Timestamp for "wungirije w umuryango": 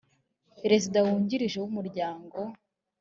1.05-2.37